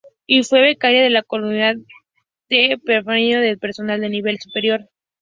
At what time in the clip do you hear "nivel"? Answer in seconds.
4.09-4.39